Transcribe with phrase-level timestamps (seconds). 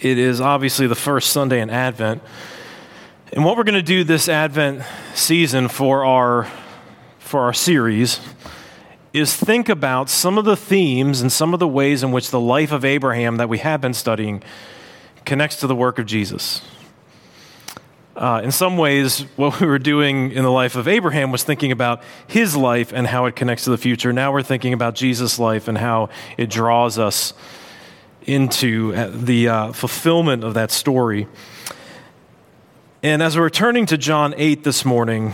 [0.00, 2.22] It is obviously the first Sunday in Advent.
[3.34, 4.82] And what we're going to do this Advent
[5.14, 6.50] season for our,
[7.18, 8.18] for our series
[9.12, 12.40] is think about some of the themes and some of the ways in which the
[12.40, 14.42] life of Abraham that we have been studying
[15.26, 16.62] connects to the work of Jesus.
[18.16, 21.72] Uh, in some ways, what we were doing in the life of Abraham was thinking
[21.72, 24.14] about his life and how it connects to the future.
[24.14, 26.08] Now we're thinking about Jesus' life and how
[26.38, 27.34] it draws us
[28.30, 31.26] into uh, the uh, fulfillment of that story.
[33.02, 35.32] And as we're turning to John 8 this morning,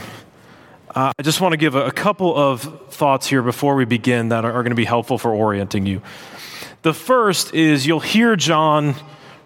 [0.95, 4.31] uh, I just want to give a, a, couple of thoughts here before we begin
[4.31, 6.01] that are, are going to be helpful for orienting you.
[6.83, 8.95] The first is you'll hear John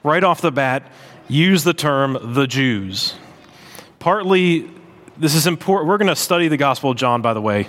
[0.04, 0.90] right off the bat
[1.26, 3.14] use the term the Jews.
[3.98, 4.70] Partly,
[5.18, 5.88] this is important.
[5.88, 7.68] We're going to study the Gospel of John, by the way,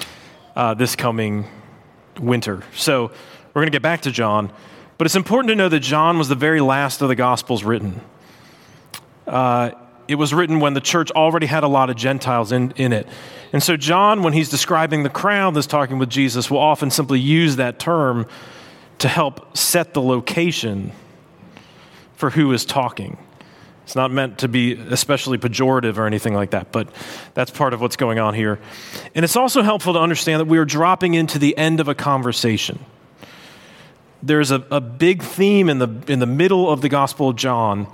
[0.56, 1.46] uh, this coming
[2.18, 2.62] winter.
[2.74, 3.10] So
[3.48, 4.52] we're going to get back to John.
[4.98, 8.00] But it's important to know that John was the very last of the Gospels written.
[9.28, 9.70] Uh,
[10.08, 13.06] it was written when the church already had a lot of Gentiles in, in it.
[13.52, 17.20] And so, John, when he's describing the crowd that's talking with Jesus, will often simply
[17.20, 18.26] use that term
[18.98, 20.90] to help set the location
[22.16, 23.18] for who is talking.
[23.84, 26.88] It's not meant to be especially pejorative or anything like that, but
[27.34, 28.58] that's part of what's going on here.
[29.14, 31.94] And it's also helpful to understand that we are dropping into the end of a
[31.94, 32.84] conversation
[34.22, 37.86] there's a, a big theme in the, in the middle of the Gospel of John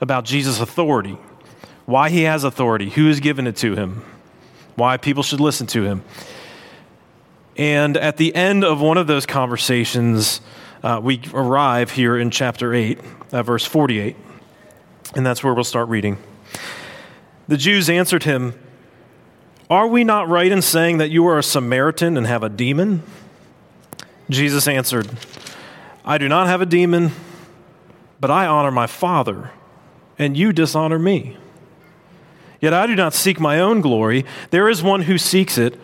[0.00, 1.16] about Jesus' authority,
[1.86, 4.04] why he has authority, who has given it to him,
[4.76, 6.04] why people should listen to him.
[7.56, 10.40] And at the end of one of those conversations,
[10.82, 12.98] uh, we arrive here in chapter 8,
[13.32, 14.16] uh, verse 48,
[15.14, 16.16] and that's where we'll start reading.
[17.48, 18.54] The Jews answered him,
[19.68, 23.02] Are we not right in saying that you are a Samaritan and have a demon?
[24.30, 25.10] Jesus answered,
[26.04, 27.12] I do not have a demon,
[28.20, 29.50] but I honor my Father,
[30.18, 31.36] and you dishonor me.
[32.60, 34.24] Yet I do not seek my own glory.
[34.50, 35.78] There is one who seeks it,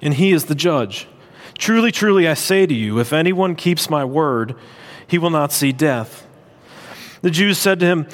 [0.00, 1.06] and he is the judge.
[1.56, 4.56] Truly, truly, I say to you, if anyone keeps my word,
[5.06, 6.26] he will not see death.
[7.22, 8.08] The Jews said to him,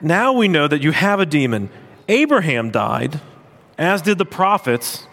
[0.00, 1.70] Now we know that you have a demon.
[2.08, 3.20] Abraham died,
[3.78, 5.06] as did the prophets.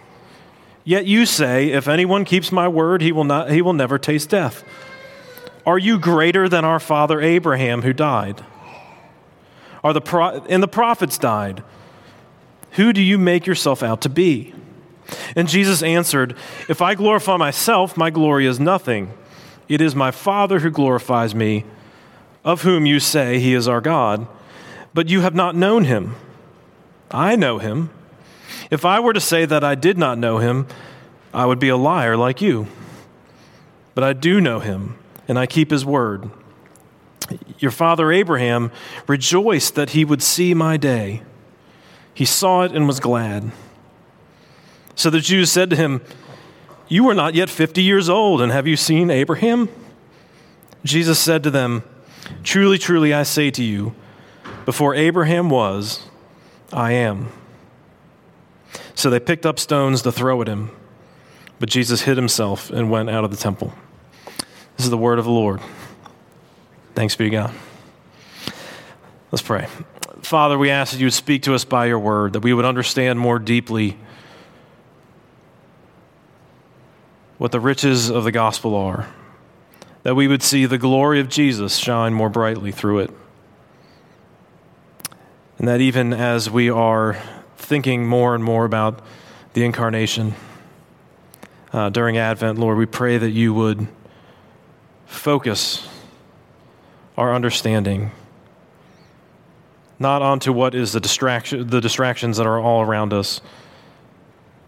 [0.84, 4.30] Yet you say, If anyone keeps my word, he will, not, he will never taste
[4.30, 4.64] death.
[5.68, 8.42] Are you greater than our father Abraham who died?
[9.84, 11.62] Are the pro- and the prophets died.
[12.72, 14.54] Who do you make yourself out to be?
[15.36, 16.38] And Jesus answered,
[16.70, 19.12] If I glorify myself, my glory is nothing.
[19.68, 21.66] It is my Father who glorifies me,
[22.46, 24.26] of whom you say he is our God.
[24.94, 26.16] But you have not known him.
[27.12, 27.90] I know him.
[28.72, 30.66] If I were to say that I did not know him,
[31.34, 32.68] I would be a liar like you.
[33.96, 34.96] But I do know him
[35.28, 36.30] and I keep his word.
[37.60, 38.72] Your father Abraham
[39.08, 41.22] rejoiced that he would see my day.
[42.14, 43.52] He saw it and was glad.
[44.96, 46.02] So the Jews said to him,
[46.88, 49.70] You are not yet 50 years old, and have you seen Abraham?
[50.84, 51.84] Jesus said to them,
[52.44, 53.94] Truly, truly, I say to you,
[54.66, 56.08] before Abraham was,
[56.74, 57.32] I am.
[58.96, 60.72] So they picked up stones to throw at him,
[61.60, 63.74] but Jesus hid himself and went out of the temple.
[64.78, 65.60] This is the word of the Lord.
[66.94, 67.54] Thanks be to God.
[69.32, 69.68] Let's pray.
[70.22, 72.64] Father, we ask that you would speak to us by your word, that we would
[72.64, 73.98] understand more deeply
[77.40, 79.08] what the riches of the gospel are,
[80.04, 83.12] that we would see the glory of Jesus shine more brightly through it.
[85.58, 87.20] And that even as we are
[87.58, 89.02] thinking more and more about
[89.54, 90.36] the incarnation
[91.74, 93.88] uh, during Advent, Lord, we pray that you would
[95.08, 95.88] focus
[97.18, 98.12] our understanding
[100.00, 103.42] not onto what is the distraction the distractions that are all around us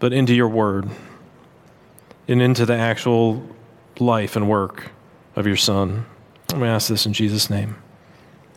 [0.00, 0.90] but into your word
[2.26, 3.46] and into the actual
[3.98, 4.90] life and work
[5.36, 6.06] of your son.
[6.56, 7.76] We ask this in jesus name.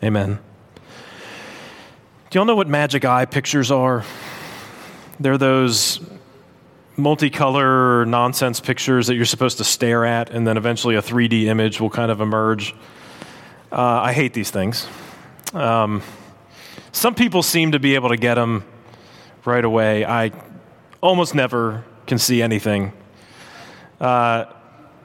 [0.02, 0.38] Amen.
[2.30, 4.04] Do y'all know what magic eye pictures are?
[5.20, 6.00] They're those
[6.96, 11.80] multicolor nonsense pictures that you're supposed to stare at, and then eventually a 3D image
[11.80, 12.74] will kind of emerge.
[13.72, 14.86] Uh, I hate these things.
[15.52, 16.02] Um,
[16.92, 18.64] some people seem to be able to get them
[19.44, 20.04] right away.
[20.04, 20.30] I
[21.00, 22.92] almost never can see anything.
[24.00, 24.46] Uh,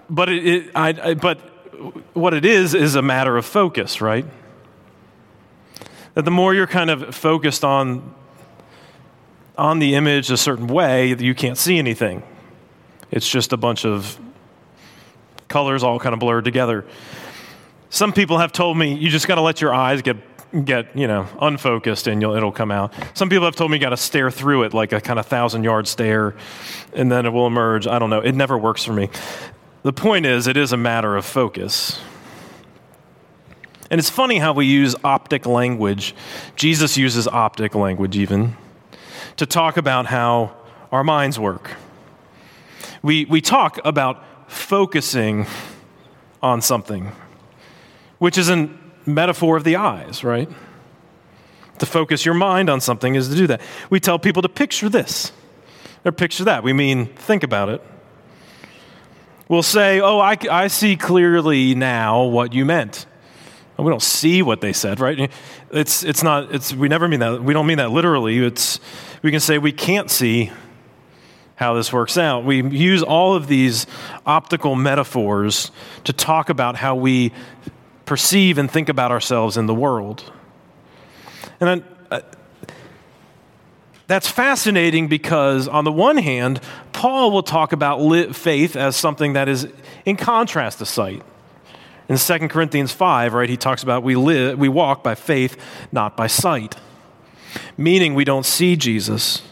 [0.09, 1.39] but it, it I, I, but
[2.13, 4.25] what it is is a matter of focus, right?
[6.13, 8.13] That the more you're kind of focused on
[9.59, 12.23] on the image a certain way, you can't see anything.
[13.11, 14.19] It's just a bunch of
[15.47, 16.85] colors all kind of blurred together.
[17.89, 20.17] Some people have told me you just got to let your eyes get
[20.65, 22.94] get you know unfocused and it'll come out.
[23.13, 25.25] Some people have told me you got to stare through it like a kind of
[25.25, 26.35] thousand yard stare,
[26.94, 27.88] and then it will emerge.
[27.88, 28.21] I don't know.
[28.21, 29.09] It never works for me.
[29.83, 32.00] The point is, it is a matter of focus.
[33.91, 36.13] And it's funny how we use optic language.
[36.56, 38.56] Jesus uses optic language even
[39.39, 40.53] to talk about how
[40.91, 41.71] our minds work.
[43.01, 45.45] We, we talk about focusing
[46.41, 47.13] on something,
[48.18, 48.69] which is a
[49.06, 50.50] metaphor of the eyes, right?
[51.77, 53.62] To focus your mind on something is to do that.
[53.89, 55.31] We tell people to picture this
[56.03, 56.62] or picture that.
[56.62, 57.81] We mean think about it.
[59.47, 63.06] We'll say, Oh, I, I see clearly now what you meant.
[63.83, 65.31] We don't see what they said, right?
[65.71, 67.43] It's, it's not, it's, we never mean that.
[67.43, 68.39] We don't mean that literally.
[68.39, 68.79] It's,
[69.21, 70.51] we can say we can't see
[71.55, 72.45] how this works out.
[72.45, 73.85] We use all of these
[74.25, 75.71] optical metaphors
[76.05, 77.33] to talk about how we
[78.05, 80.31] perceive and think about ourselves in the world.
[81.59, 82.21] And then, uh,
[84.07, 86.61] that's fascinating because, on the one hand,
[86.93, 89.67] Paul will talk about faith as something that is
[90.05, 91.21] in contrast to sight.
[92.09, 95.56] In 2 Corinthians 5, right, he talks about we, live, we walk by faith,
[95.91, 96.75] not by sight,
[97.77, 99.44] meaning we don't see Jesus.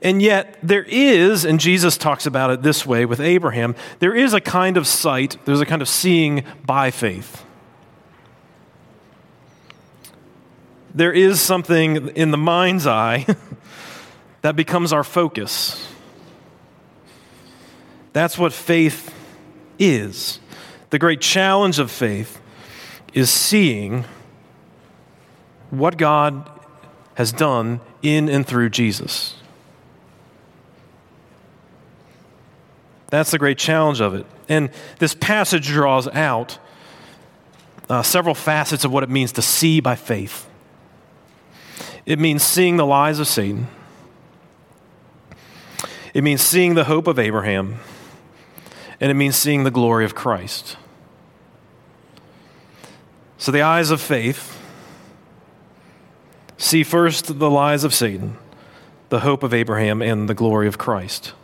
[0.00, 4.34] And yet, there is, and Jesus talks about it this way with Abraham, there is
[4.34, 7.44] a kind of sight, there's a kind of seeing by faith.
[10.94, 13.26] There is something in the mind's eye
[14.42, 15.92] that becomes our focus.
[18.12, 19.12] That's what faith
[19.78, 20.38] is.
[20.90, 22.40] The great challenge of faith
[23.12, 24.04] is seeing
[25.70, 26.48] what God
[27.14, 29.36] has done in and through Jesus.
[33.08, 34.26] That's the great challenge of it.
[34.48, 36.58] And this passage draws out
[37.88, 40.48] uh, several facets of what it means to see by faith.
[42.04, 43.68] It means seeing the lies of Satan,
[46.14, 47.78] it means seeing the hope of Abraham,
[49.00, 50.76] and it means seeing the glory of Christ.
[53.38, 54.58] So, the eyes of faith
[56.56, 58.38] see first the lies of Satan,
[59.10, 61.34] the hope of Abraham, and the glory of Christ.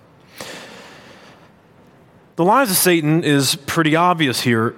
[2.37, 4.75] The lies of Satan is pretty obvious here.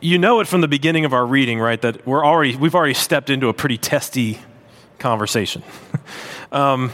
[0.00, 1.80] You know it from the beginning of our reading, right?
[1.80, 4.40] That we're already, we've already stepped into a pretty testy
[4.98, 5.62] conversation.
[6.52, 6.90] um,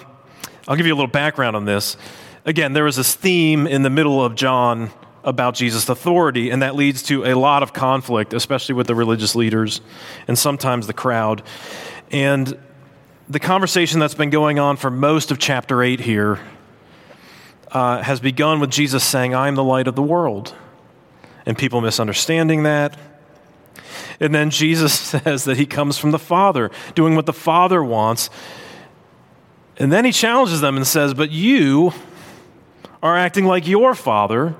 [0.68, 1.96] I'll give you a little background on this.
[2.46, 4.90] Again, there was this theme in the middle of John
[5.22, 9.34] about Jesus' authority, and that leads to a lot of conflict, especially with the religious
[9.34, 9.80] leaders
[10.28, 11.42] and sometimes the crowd.
[12.10, 12.58] And
[13.30, 16.38] the conversation that's been going on for most of chapter 8 here
[17.72, 20.54] uh, has begun with Jesus saying, I am the light of the world.
[21.46, 22.98] And people misunderstanding that.
[24.20, 28.28] And then Jesus says that he comes from the Father, doing what the Father wants.
[29.78, 31.94] And then he challenges them and says, But you
[33.04, 34.56] are acting like your father,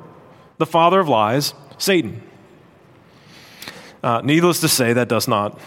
[0.58, 2.23] the father of lies, Satan.
[4.02, 5.58] Uh, needless to say, that does not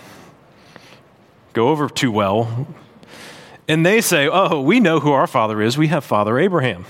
[1.54, 2.68] go over too well.
[3.68, 5.76] And they say, Oh, we know who our father is.
[5.76, 6.86] We have Father Abraham.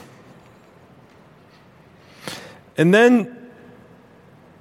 [2.78, 3.50] And then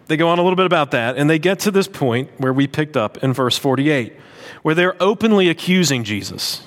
[0.07, 2.53] they go on a little bit about that, and they get to this point where
[2.53, 4.15] we picked up in verse 48,
[4.63, 6.63] where they're openly accusing Jesus.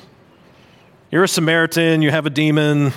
[1.10, 2.92] You're a Samaritan, you have a demon.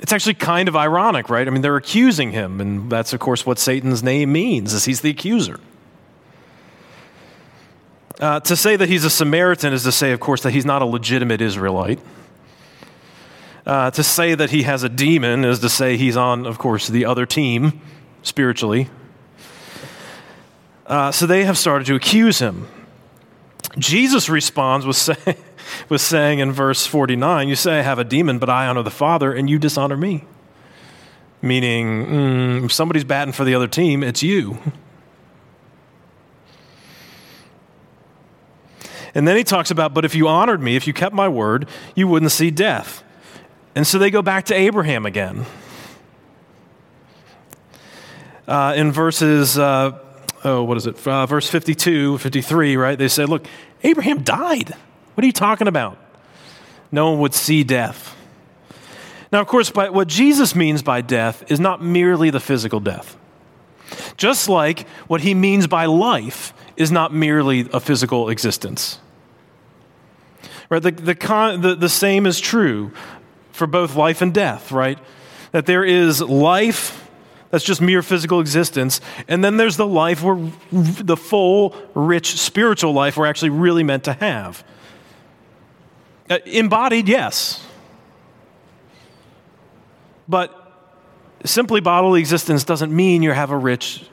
[0.00, 1.46] It's actually kind of ironic, right?
[1.46, 5.02] I mean, they're accusing him, and that's, of course, what Satan's name means, is he's
[5.02, 5.60] the accuser.
[8.18, 10.82] Uh, to say that he's a Samaritan is to say, of course, that he's not
[10.82, 12.00] a legitimate Israelite.
[13.66, 16.88] Uh, to say that he has a demon is to say he's on, of course,
[16.88, 17.80] the other team
[18.22, 18.88] spiritually.
[20.86, 22.66] Uh, so they have started to accuse him.
[23.78, 25.36] Jesus responds with, say,
[25.88, 28.90] with saying in verse 49, You say, I have a demon, but I honor the
[28.90, 30.24] Father, and you dishonor me.
[31.42, 34.58] Meaning, mm, if somebody's batting for the other team, it's you.
[39.14, 41.68] And then he talks about, But if you honored me, if you kept my word,
[41.94, 43.02] you wouldn't see death.
[43.74, 45.46] And so they go back to Abraham again.
[48.46, 49.96] Uh, in verses, uh,
[50.44, 51.06] oh, what is it?
[51.06, 52.98] Uh, verse 52, 53, right?
[52.98, 53.46] They say, look,
[53.84, 54.74] Abraham died.
[55.20, 55.98] What are you talking about?
[56.90, 58.16] No one would see death.
[59.30, 63.18] Now, of course, by, what Jesus means by death is not merely the physical death.
[64.16, 68.98] Just like what he means by life is not merely a physical existence.
[70.70, 70.82] Right?
[70.82, 72.90] The, the, con, the, the same is true
[73.52, 74.98] for both life and death, right?
[75.52, 77.06] That there is life
[77.50, 79.00] That's just mere physical existence.
[79.28, 84.04] And then there's the life where the full, rich spiritual life we're actually really meant
[84.04, 84.64] to have.
[86.30, 87.66] Uh, embodied, yes.
[90.28, 90.56] But
[91.44, 94.04] simply bodily existence doesn't mean you have a rich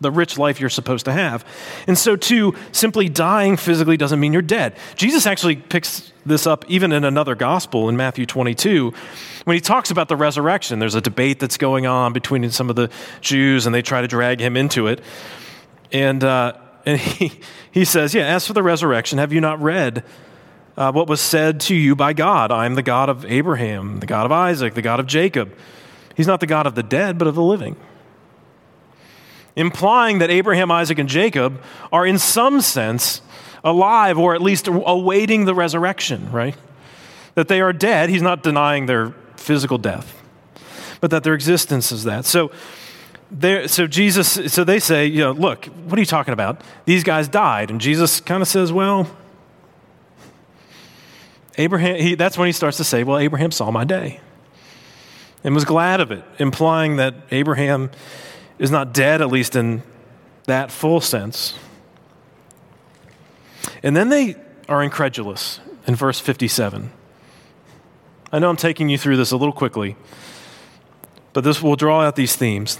[0.00, 1.44] the rich life you're supposed to have.
[1.86, 4.76] And so, too, simply dying physically doesn't mean you're dead.
[4.94, 8.92] Jesus actually picks this up even in another gospel in Matthew 22
[9.44, 10.78] when he talks about the resurrection.
[10.78, 14.08] There's a debate that's going on between some of the Jews, and they try to
[14.08, 15.00] drag him into it.
[15.90, 16.52] And, uh,
[16.86, 17.32] and he,
[17.72, 20.04] he says, Yeah, as for the resurrection, have you not read?
[20.78, 22.52] Uh, what was said to you by God?
[22.52, 25.52] I am the God of Abraham, the God of Isaac, the God of Jacob.
[26.14, 27.76] He's not the God of the dead, but of the living
[29.58, 31.60] implying that Abraham, Isaac, and Jacob
[31.92, 33.20] are in some sense
[33.64, 36.56] alive or at least awaiting the resurrection, right?
[37.34, 38.08] That they are dead.
[38.08, 40.22] He's not denying their physical death,
[41.00, 42.24] but that their existence is that.
[42.24, 42.52] So,
[43.66, 46.62] so Jesus, so they say, you know, look, what are you talking about?
[46.84, 49.10] These guys died, and Jesus kind of says, well,
[51.58, 51.96] Abraham.
[51.96, 54.20] He, that's when he starts to say, well, Abraham saw my day,
[55.44, 57.90] and was glad of it, implying that Abraham
[58.58, 59.82] is not dead, at least in
[60.46, 61.58] that full sense.
[63.82, 64.36] And then they
[64.68, 66.90] are incredulous in verse 57.
[68.32, 69.96] I know I'm taking you through this a little quickly,
[71.32, 72.78] but this will draw out these themes.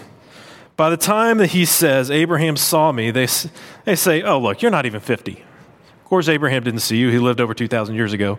[0.76, 3.26] By the time that he says, Abraham saw me, they,
[3.84, 5.42] they say, Oh, look, you're not even 50.
[6.08, 7.10] Of course, Abraham didn't see you.
[7.10, 8.38] He lived over 2,000 years ago.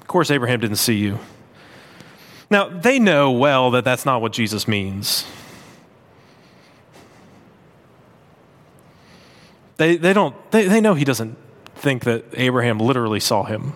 [0.00, 1.18] Of course, Abraham didn't see you.
[2.48, 5.26] Now, they know well that that's not what Jesus means.
[9.76, 11.36] They, they, don't, they, they know he doesn't
[11.74, 13.74] think that Abraham literally saw him.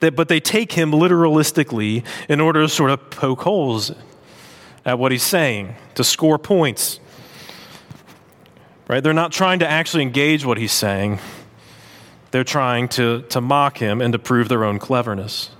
[0.00, 3.92] They, but they take him literalistically in order to sort of poke holes
[4.86, 7.00] at what he's saying, to score points.
[8.86, 9.02] Right?
[9.02, 11.18] They're not trying to actually engage what he's saying.
[12.30, 15.50] They're trying to, to mock him and to prove their own cleverness.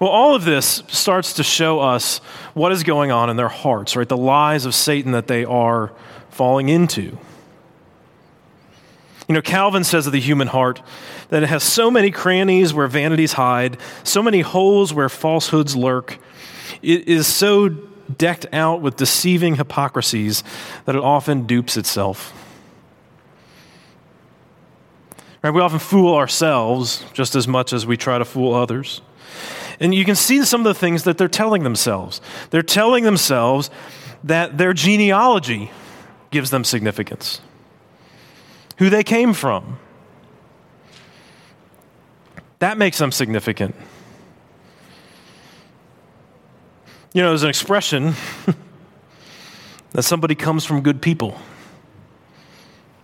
[0.00, 2.18] Well, all of this starts to show us
[2.54, 4.08] what is going on in their hearts, right?
[4.08, 5.92] The lies of Satan that they are
[6.30, 7.16] falling into.
[9.28, 10.82] You know, Calvin says of the human heart
[11.28, 16.18] that it has so many crannies where vanities hide, so many holes where falsehoods lurk.
[16.82, 17.68] It is so
[18.16, 20.44] decked out with deceiving hypocrisies
[20.84, 22.32] that it often dupes itself.
[25.42, 25.50] Right?
[25.52, 29.02] We often fool ourselves just as much as we try to fool others.
[29.80, 32.20] And you can see some of the things that they're telling themselves.
[32.50, 33.70] They're telling themselves
[34.22, 35.70] that their genealogy
[36.30, 37.40] gives them significance,
[38.78, 39.78] who they came from.
[42.60, 43.74] That makes them significant.
[47.14, 48.14] You know, there's an expression
[49.92, 51.38] that somebody comes from good people.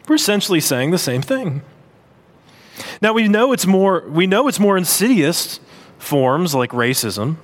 [0.08, 1.62] We're essentially saying the same thing.
[3.00, 5.60] Now we know it's more we know it's more insidious
[5.98, 7.36] forms like racism,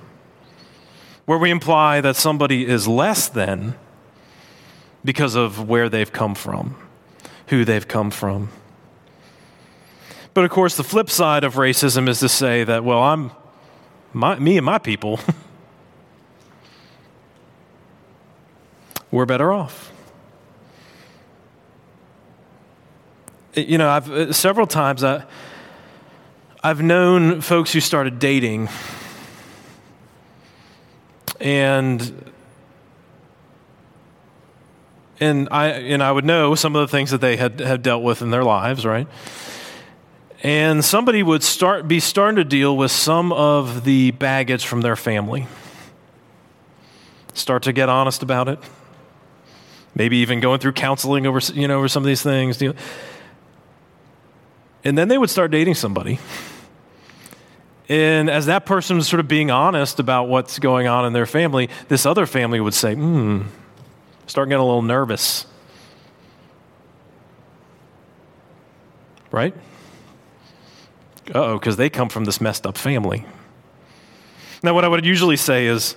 [1.25, 3.75] where we imply that somebody is less than
[5.05, 6.75] because of where they've come from,
[7.47, 8.49] who they've come from.
[10.33, 13.31] But of course, the flip side of racism is to say that, well, I'm
[14.11, 15.21] my, me and my people,
[19.17, 19.91] we're better off.
[23.57, 25.25] Uh, you know, I've uh, several times I,
[26.63, 28.69] I've known folks who started dating
[31.39, 32.31] and
[35.19, 38.03] and I and I would know some of the things that they had, had dealt
[38.03, 39.07] with in their lives, right?
[40.43, 44.95] And somebody would start be starting to deal with some of the baggage from their
[44.95, 45.47] family.
[47.33, 48.59] Start to get honest about it.
[49.97, 52.61] Maybe even going through counseling over you know over some of these things.
[54.83, 56.19] And then they would start dating somebody.
[57.89, 61.25] And as that person was sort of being honest about what's going on in their
[61.25, 63.43] family, this other family would say, hmm,
[64.27, 65.47] start getting a little nervous.
[69.31, 69.55] Right?
[71.33, 73.25] Uh oh, because they come from this messed up family.
[74.61, 75.95] Now, what I would usually say is,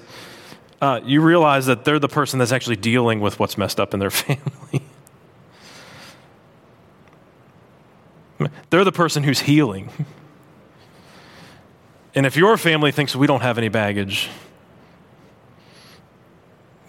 [0.80, 4.00] uh, you realize that they're the person that's actually dealing with what's messed up in
[4.00, 4.82] their family.
[8.70, 9.90] they're the person who's healing.
[12.14, 14.28] And if your family thinks we don't have any baggage,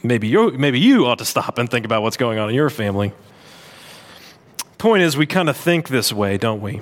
[0.01, 2.69] maybe you, maybe you ought to stop and think about what's going on in your
[2.69, 3.11] family.
[4.77, 6.81] Point is, we kind of think this way, don't we?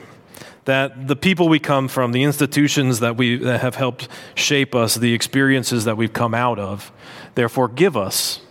[0.70, 4.94] That the people we come from, the institutions that, we, that have helped shape us,
[4.94, 6.92] the experiences that we've come out of,
[7.34, 8.42] therefore give us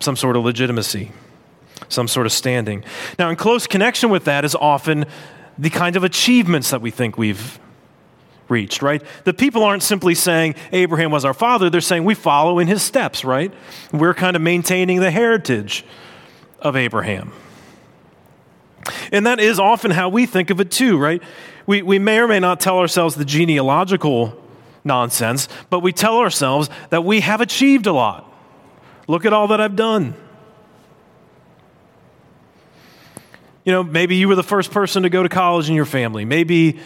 [0.00, 1.12] some sort of legitimacy,
[1.88, 2.82] some sort of standing.
[3.16, 5.04] Now, in close connection with that is often
[5.56, 7.60] the kind of achievements that we think we've
[8.48, 9.00] reached, right?
[9.22, 12.82] The people aren't simply saying Abraham was our father, they're saying we follow in his
[12.82, 13.54] steps, right?
[13.92, 15.84] We're kind of maintaining the heritage
[16.58, 17.32] of Abraham.
[19.12, 21.22] And that is often how we think of it too, right?
[21.66, 24.40] We, we may or may not tell ourselves the genealogical
[24.84, 28.32] nonsense, but we tell ourselves that we have achieved a lot.
[29.08, 30.14] Look at all that I've done.
[33.64, 36.24] You know, maybe you were the first person to go to college in your family.
[36.24, 36.78] Maybe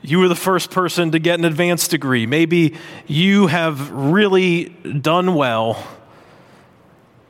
[0.00, 2.26] you were the first person to get an advanced degree.
[2.26, 4.68] Maybe you have really
[5.00, 5.84] done well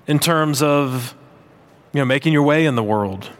[0.07, 1.14] in terms of
[1.93, 3.31] you know, making your way in the world.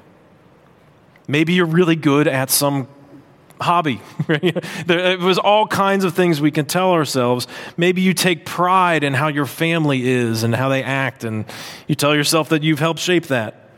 [1.29, 2.89] Maybe you're really good at some
[3.63, 4.01] hobby.
[4.29, 7.47] it was all kinds of things we can tell ourselves.
[7.77, 11.45] Maybe you take pride in how your family is and how they act, and
[11.87, 13.71] you tell yourself that you've helped shape that.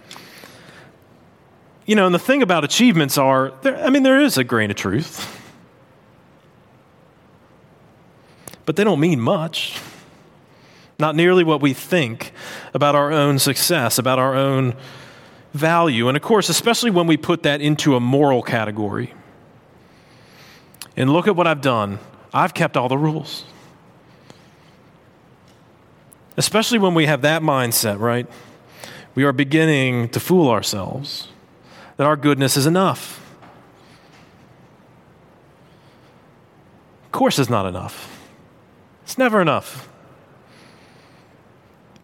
[1.86, 4.76] You know, and the thing about achievements are, I mean, there is a grain of
[4.76, 5.40] truth,
[8.64, 9.80] but they don't mean much.
[10.98, 12.32] Not nearly what we think
[12.72, 14.76] about our own success, about our own
[15.54, 16.08] value.
[16.08, 19.14] And of course, especially when we put that into a moral category.
[20.96, 21.98] And look at what I've done.
[22.32, 23.44] I've kept all the rules.
[26.36, 28.26] Especially when we have that mindset, right?
[29.14, 31.28] We are beginning to fool ourselves
[31.96, 33.20] that our goodness is enough.
[37.06, 38.28] Of course, it's not enough.
[39.04, 39.88] It's never enough.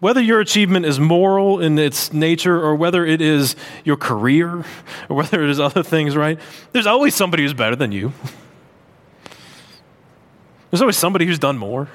[0.01, 3.55] Whether your achievement is moral in its nature or whether it is
[3.85, 4.65] your career
[5.09, 6.39] or whether it is other things, right?
[6.73, 8.13] There's always somebody who's better than you.
[10.71, 11.89] There's always somebody who's done more.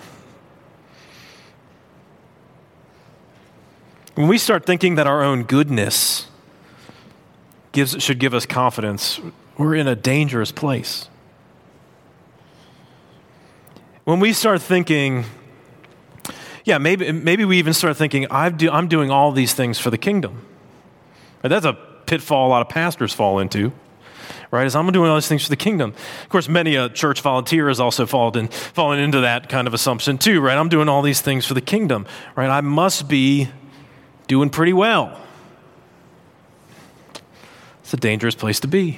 [4.13, 6.27] When we start thinking that our own goodness
[7.71, 9.19] gives, should give us confidence,
[9.57, 11.09] we're in a dangerous place.
[14.03, 15.25] When we start thinking,
[16.65, 19.97] yeah, maybe, maybe we even start thinking, i am doing all these things for the
[19.97, 20.45] kingdom.
[21.41, 23.71] That's a pitfall a lot of pastors fall into
[24.51, 24.65] right?
[24.65, 25.93] As I'm doing all these things for the kingdom.
[26.23, 30.17] Of course, many a church volunteer has also fallen, fallen into that kind of assumption
[30.17, 30.57] too, right?
[30.57, 32.05] I'm doing all these things for the kingdom,
[32.37, 32.49] right?
[32.49, 33.49] I must be
[34.27, 35.19] doing pretty well.
[37.81, 38.97] It's a dangerous place to be.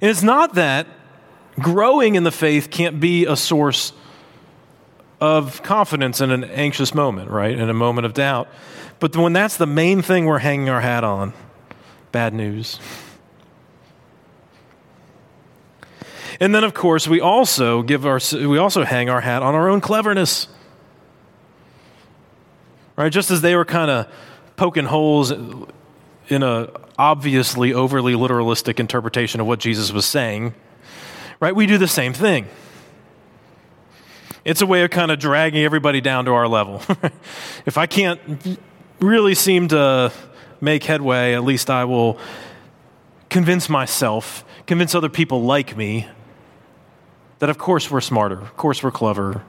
[0.00, 0.86] And it's not that
[1.60, 3.92] growing in the faith can't be a source
[5.20, 7.56] of confidence in an anxious moment, right?
[7.56, 8.48] In a moment of doubt.
[8.98, 11.32] But when that's the main thing we're hanging our hat on,
[12.12, 12.78] bad news.
[16.38, 19.68] And then, of course, we also give our, we also hang our hat on our
[19.68, 20.48] own cleverness.
[22.96, 23.12] Right?
[23.12, 24.06] Just as they were kind of
[24.56, 25.30] poking holes
[26.28, 30.54] in a obviously overly literalistic interpretation of what Jesus was saying,
[31.40, 31.54] right?
[31.54, 32.46] We do the same thing.
[34.46, 36.80] It's a way of kind of dragging everybody down to our level.
[37.66, 38.20] if I can't
[39.00, 40.12] really seem to
[40.60, 42.16] make headway, at least I will
[43.28, 46.06] convince myself, convince other people like me
[47.40, 49.42] that of course we're smarter, of course we're clever,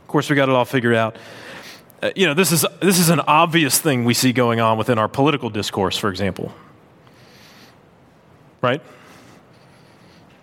[0.00, 1.16] of course we got it all figured out.
[2.02, 4.98] Uh, you know, this is, this is an obvious thing we see going on within
[4.98, 6.52] our political discourse, for example.
[8.60, 8.82] Right?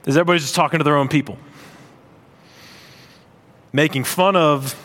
[0.05, 1.37] Is everybody just talking to their own people?
[3.73, 4.79] Making fun of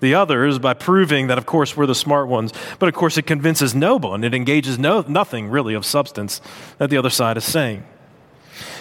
[0.00, 2.52] the others by proving that, of course, we're the smart ones.
[2.78, 4.22] But of course, it convinces no one.
[4.22, 6.40] It engages no, nothing really of substance
[6.78, 7.84] that the other side is saying.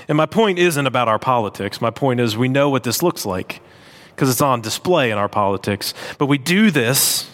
[0.07, 1.81] And my point isn't about our politics.
[1.81, 3.61] My point is we know what this looks like
[4.09, 5.93] because it's on display in our politics.
[6.17, 7.29] But we do this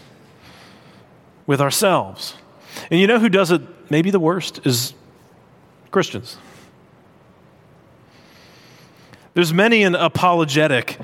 [1.47, 2.35] with ourselves.
[2.91, 4.93] And you know who does it maybe the worst is
[5.91, 6.37] Christians.
[9.33, 10.97] There's many an apologetic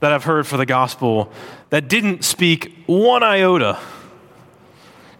[0.00, 1.30] that I've heard for the gospel
[1.70, 3.78] that didn't speak one iota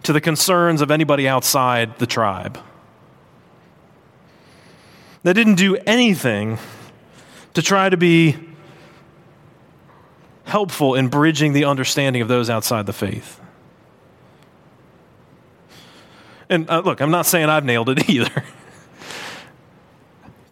[0.03, 2.57] to the concerns of anybody outside the tribe
[5.23, 6.57] that didn't do anything
[7.53, 8.37] to try to be
[10.45, 13.39] helpful in bridging the understanding of those outside the faith.
[16.49, 18.43] And uh, look, I'm not saying I've nailed it either.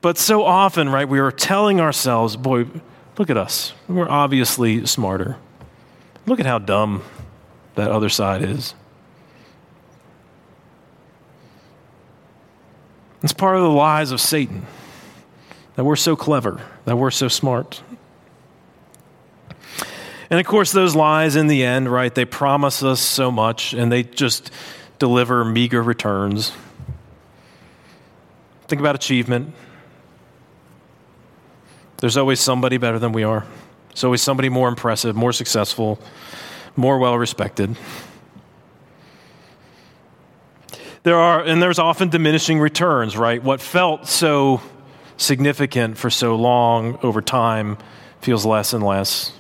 [0.02, 2.66] but so often, right, we are telling ourselves, boy,
[3.18, 3.74] look at us.
[3.88, 5.38] We're obviously smarter.
[6.26, 7.04] Look at how dumb
[7.76, 8.74] that other side is.
[13.24, 14.66] It's part of the lies of Satan
[15.76, 17.82] that we're so clever, that we're so smart.
[20.30, 23.92] And of course, those lies in the end, right, they promise us so much and
[23.92, 24.52] they just
[25.00, 26.52] deliver meager returns.
[28.68, 29.54] Think about achievement.
[31.98, 33.46] There's always somebody better than we are.
[33.90, 36.00] There's always somebody more impressive, more successful,
[36.76, 37.76] more well respected.
[41.04, 43.42] There are, and there's often diminishing returns, right?
[43.42, 44.62] What felt so
[45.16, 47.78] significant for so long over time
[48.22, 49.32] feels less and less.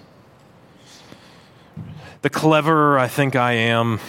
[2.21, 3.99] The cleverer I think I am,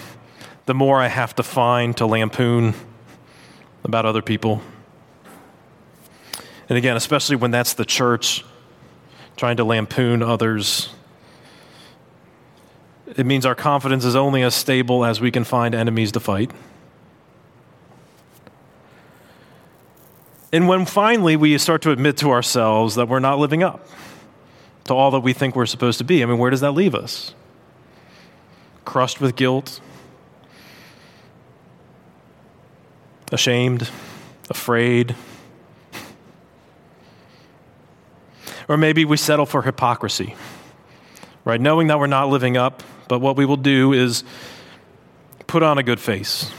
[0.67, 2.75] the more I have to find to lampoon
[3.85, 4.63] about other people.
[6.69, 8.45] And again, especially when that's the church
[9.37, 10.91] trying to lampoon others,
[13.17, 16.51] it means our confidence is only as stable as we can find enemies to fight.
[20.53, 23.87] And when finally we start to admit to ourselves that we're not living up
[24.85, 26.95] to all that we think we're supposed to be, I mean, where does that leave
[26.95, 27.35] us?
[28.87, 29.81] Crushed with guilt,
[33.31, 33.91] ashamed,
[34.49, 35.15] afraid.
[38.69, 40.37] Or maybe we settle for hypocrisy,
[41.45, 41.61] right?
[41.61, 44.25] Knowing that we're not living up, but what we will do is
[45.47, 46.53] put on a good face.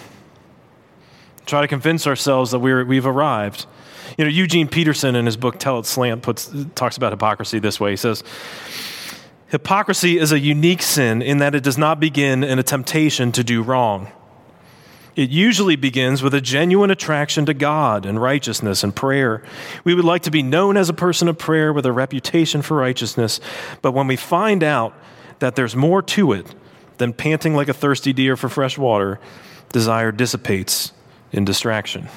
[1.45, 3.67] Try to convince ourselves that we're, we've arrived.
[4.17, 7.79] You know, Eugene Peterson in his book Tell It Slant puts, talks about hypocrisy this
[7.79, 7.91] way.
[7.91, 8.23] He says,
[9.47, 13.43] Hypocrisy is a unique sin in that it does not begin in a temptation to
[13.43, 14.11] do wrong.
[15.19, 19.43] It usually begins with a genuine attraction to God and righteousness and prayer.
[19.84, 22.77] We would like to be known as a person of prayer with a reputation for
[22.77, 23.41] righteousness,
[23.82, 24.93] but when we find out
[25.39, 26.55] that there's more to it
[26.99, 29.19] than panting like a thirsty deer for fresh water,
[29.73, 30.93] desire dissipates
[31.34, 32.08] in distraction.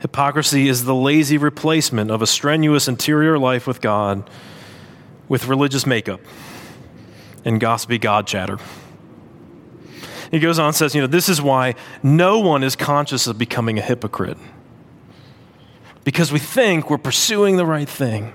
[0.00, 4.28] Hypocrisy is the lazy replacement of a strenuous interior life with God
[5.28, 6.20] with religious makeup
[7.44, 8.58] and gossipy God chatter.
[10.34, 13.38] He goes on and says, you know, this is why no one is conscious of
[13.38, 14.36] becoming a hypocrite.
[16.02, 18.32] Because we think we're pursuing the right thing.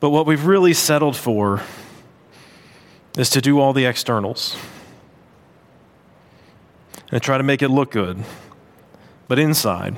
[0.00, 1.60] But what we've really settled for
[3.18, 4.56] is to do all the externals
[7.12, 8.24] and try to make it look good.
[9.28, 9.94] But inside,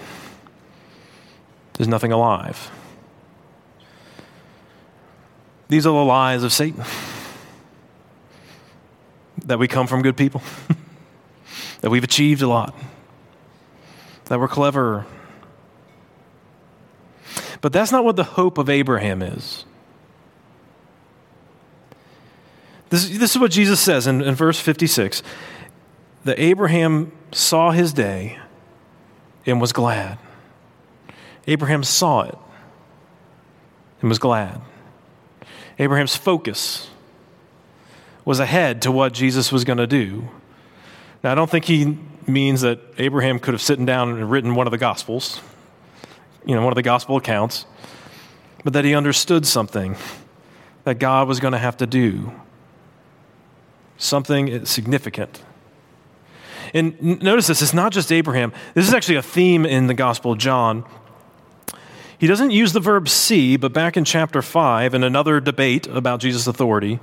[1.75, 2.69] there's nothing alive.
[5.69, 6.85] These are the lies of Satan
[9.45, 10.43] that we come from good people,
[11.81, 12.75] that we've achieved a lot,
[14.27, 15.07] that we're clever.
[17.61, 19.65] But that's not what the hope of Abraham is.
[22.91, 25.23] This, this is what Jesus says in, in verse 56
[26.25, 28.39] that Abraham saw his day
[29.45, 30.19] and was glad.
[31.47, 32.37] Abraham saw it
[34.01, 34.61] and was glad.
[35.79, 36.89] Abraham's focus
[38.25, 40.29] was ahead to what Jesus was going to do.
[41.23, 44.67] Now, I don't think he means that Abraham could have sitting down and written one
[44.67, 45.41] of the Gospels,
[46.45, 47.67] you know, one of the Gospel accounts,
[48.65, 49.97] but that he understood something
[50.85, 52.33] that God was going to have to do,
[53.97, 55.43] something significant.
[56.75, 58.53] And notice this, it's not just Abraham.
[58.75, 60.85] This is actually a theme in the Gospel of John.
[62.19, 66.21] He doesn't use the verb see, but back in chapter 5, in another debate about
[66.21, 66.99] Jesus' authority,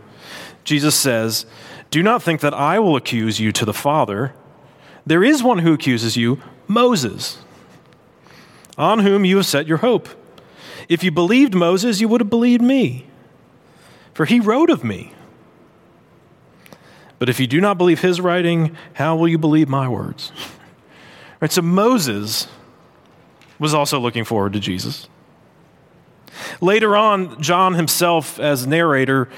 [0.64, 1.46] Jesus says,
[1.92, 4.34] Do not think that I will accuse you to the Father.
[5.06, 7.40] There is one who accuses you, Moses,
[8.78, 10.10] on whom you have set your hope.
[10.90, 13.08] If you believed Moses, you would have believed me,
[14.14, 15.14] for he wrote of me.
[17.20, 20.32] But if you do not believe his writing, how will you believe my words?
[21.42, 22.48] Right, so Moses
[23.60, 25.08] was also looking forward to Jesus.
[26.62, 29.30] Later on, John himself, as narrator,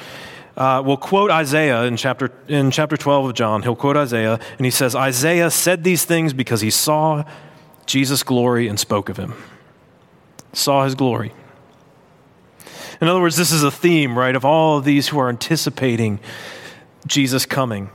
[0.58, 3.64] uh, will quote Isaiah in chapter, in chapter 12 of John.
[3.64, 7.26] He'll quote Isaiah, and he says, Isaiah said these things because he saw
[7.86, 9.34] Jesus' glory and spoke of him.
[10.54, 11.34] Saw his glory.
[13.02, 16.20] In other words, this is a theme, right, of all of these who are anticipating
[17.06, 17.90] Jesus coming,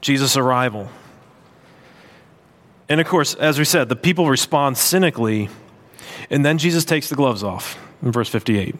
[0.00, 0.90] Jesus' arrival.
[2.92, 5.48] And of course, as we said, the people respond cynically,
[6.28, 8.76] and then Jesus takes the gloves off in verse 58.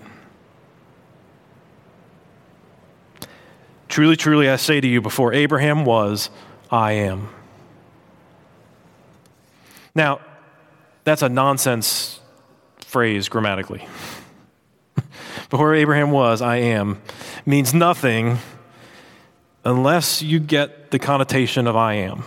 [3.88, 6.28] Truly, truly, I say to you, before Abraham was,
[6.70, 7.30] I am.
[9.94, 10.20] Now,
[11.04, 12.20] that's a nonsense
[12.80, 13.88] phrase grammatically.
[15.48, 17.00] before Abraham was, I am,
[17.46, 18.36] means nothing
[19.64, 22.24] unless you get the connotation of I am.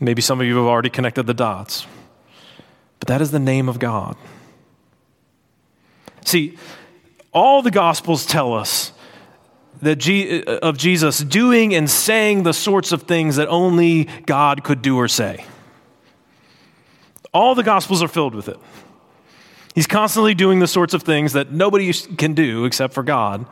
[0.00, 1.86] Maybe some of you have already connected the dots,
[2.98, 4.16] but that is the name of God.
[6.24, 6.58] See,
[7.32, 8.92] all the Gospels tell us
[9.82, 14.64] that G- uh, of Jesus doing and saying the sorts of things that only God
[14.64, 15.44] could do or say.
[17.32, 18.58] All the Gospels are filled with it.
[19.74, 23.44] He's constantly doing the sorts of things that nobody can do except for God.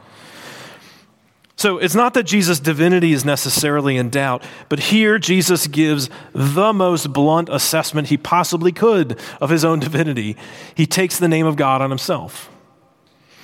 [1.62, 6.72] So it's not that Jesus' divinity is necessarily in doubt, but here Jesus gives the
[6.72, 10.36] most blunt assessment he possibly could of his own divinity.
[10.74, 12.50] He takes the name of God on himself.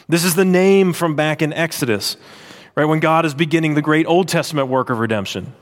[0.09, 2.17] This is the name from back in Exodus,
[2.75, 5.55] right, when God is beginning the great Old Testament work of redemption.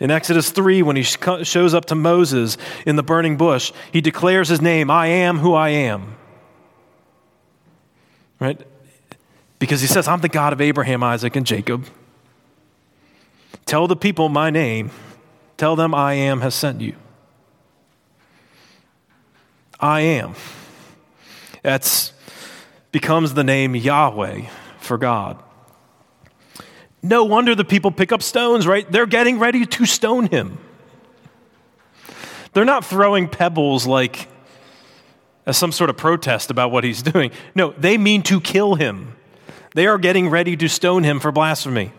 [0.00, 4.48] In Exodus 3, when he shows up to Moses in the burning bush, he declares
[4.48, 6.16] his name I am who I am.
[8.40, 8.66] Right?
[9.64, 11.86] Because he says, I'm the God of Abraham, Isaac, and Jacob.
[13.64, 14.90] Tell the people my name.
[15.56, 16.94] Tell them I am has sent you.
[19.80, 20.34] I am.
[21.62, 22.12] That's
[22.92, 24.42] becomes the name Yahweh
[24.80, 25.42] for God.
[27.02, 28.92] No wonder the people pick up stones, right?
[28.92, 30.58] They're getting ready to stone him.
[32.52, 34.28] They're not throwing pebbles like
[35.46, 37.30] as some sort of protest about what he's doing.
[37.54, 39.16] No, they mean to kill him.
[39.74, 41.92] They are getting ready to stone him for blasphemy.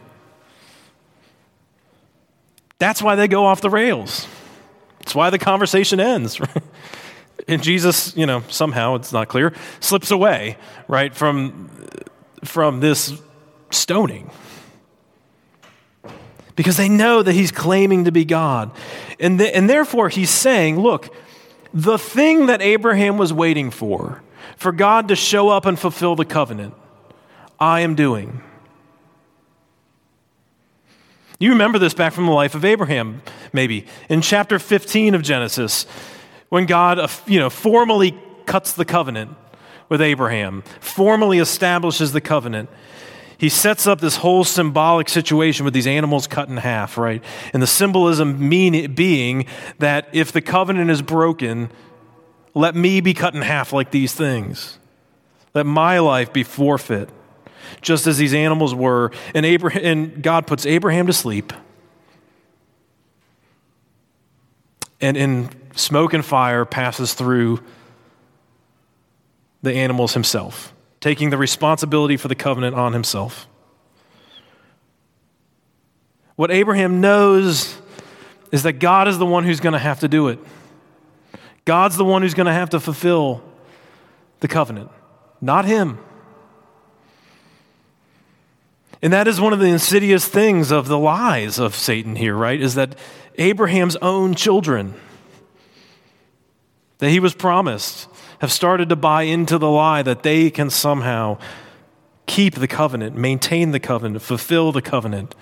[2.77, 4.27] That's why they go off the rails.
[4.99, 6.39] That's why the conversation ends.
[7.47, 10.57] And Jesus, you know, somehow it's not clear, slips away,
[10.87, 11.69] right, from,
[12.43, 13.13] from this
[13.69, 14.31] stoning.
[16.55, 18.71] Because they know that he's claiming to be God.
[19.19, 21.13] And, the, and therefore, he's saying, look,
[21.73, 24.23] the thing that Abraham was waiting for,
[24.55, 26.73] for God to show up and fulfill the covenant,
[27.59, 28.41] I am doing.
[31.39, 33.85] You remember this back from the life of Abraham, maybe.
[34.09, 35.85] In chapter 15 of Genesis,
[36.49, 39.35] when God uh, you know, formally cuts the covenant
[39.89, 42.69] with Abraham, formally establishes the covenant,
[43.37, 47.21] he sets up this whole symbolic situation with these animals cut in half, right?
[47.53, 49.45] And the symbolism mean, being
[49.79, 51.69] that if the covenant is broken,
[52.53, 54.79] let me be cut in half like these things.
[55.53, 57.09] Let my life be forfeit,
[57.81, 59.11] just as these animals were.
[59.33, 61.53] And, Abraham, and God puts Abraham to sleep.
[65.01, 67.61] And in smoke and fire passes through
[69.61, 73.47] the animals himself, taking the responsibility for the covenant on himself.
[76.35, 77.77] What Abraham knows
[78.51, 80.39] is that God is the one who's going to have to do it.
[81.65, 83.41] God's the one who's going to have to fulfill
[84.39, 84.91] the covenant,
[85.41, 85.97] not him.
[89.05, 92.59] And that is one of the insidious things of the lies of Satan here, right?
[92.59, 92.97] Is that
[93.35, 94.95] Abraham's own children
[96.97, 98.07] that he was promised
[98.39, 101.37] have started to buy into the lie that they can somehow
[102.25, 105.35] keep the covenant, maintain the covenant, fulfill the covenant.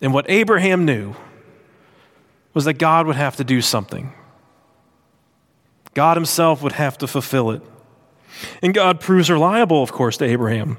[0.00, 1.14] And what Abraham knew
[2.54, 4.14] was that God would have to do something.
[5.92, 7.60] God himself would have to fulfill it.
[8.62, 10.78] And God proves reliable, of course, to Abraham.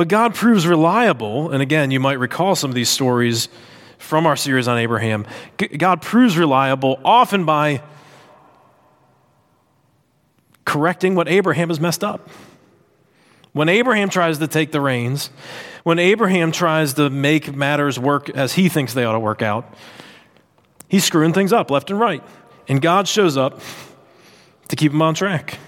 [0.00, 3.50] But God proves reliable, and again, you might recall some of these stories
[3.98, 5.26] from our series on Abraham,
[5.76, 7.82] God proves reliable often by
[10.64, 12.30] correcting what Abraham has messed up.
[13.52, 15.28] When Abraham tries to take the reins,
[15.84, 19.74] when Abraham tries to make matters work as he thinks they ought to work out,
[20.88, 22.22] he's screwing things up left and right.
[22.68, 23.60] And God shows up
[24.68, 25.58] to keep him on track.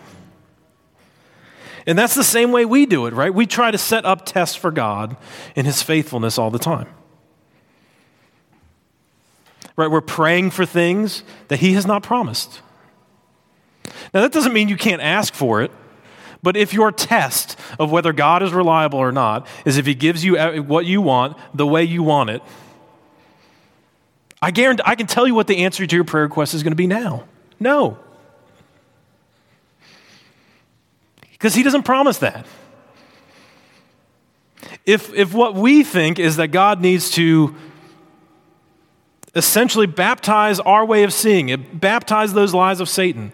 [1.86, 3.32] And that's the same way we do it, right?
[3.32, 5.16] We try to set up tests for God
[5.56, 6.88] in his faithfulness all the time
[9.76, 9.90] right?
[9.90, 12.60] We're praying for things that He has not promised.
[14.14, 15.70] Now, that doesn't mean you can't ask for it,
[16.42, 20.24] but if your test of whether God is reliable or not is if He gives
[20.24, 22.42] you what you want the way you want it,
[24.40, 26.72] I guarantee I can tell you what the answer to your prayer request is going
[26.72, 27.24] to be now.
[27.60, 27.98] No.
[31.42, 32.46] Because He doesn't promise that.
[34.86, 37.56] If, if what we think is that God needs to
[39.34, 43.32] essentially baptize our way of seeing it, baptize those lies of Satan.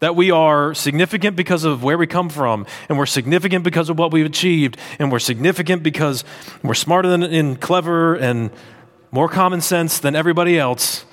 [0.00, 3.98] That we are significant because of where we come from, and we're significant because of
[3.98, 6.24] what we've achieved, and we're significant because
[6.62, 8.52] we're smarter than, and clever and
[9.10, 11.04] more common sense than everybody else.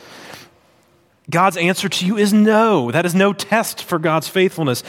[1.31, 2.91] God's answer to you is no.
[2.91, 4.83] That is no test for God's faithfulness.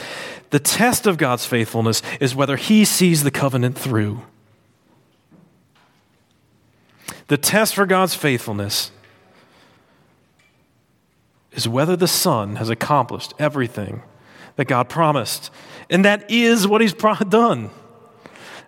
[0.51, 4.21] The test of God's faithfulness is whether He sees the covenant through.
[7.27, 8.91] The test for God's faithfulness
[11.53, 14.03] is whether the Son has accomplished everything
[14.55, 15.49] that God promised.
[15.89, 17.69] And that is what he's done.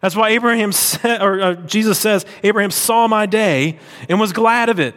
[0.01, 4.69] That's why Abraham said, or uh, Jesus says, Abraham saw my day and was glad
[4.69, 4.95] of it.